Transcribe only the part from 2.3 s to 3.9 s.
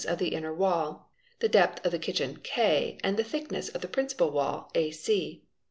kitchen A, and the thickness of the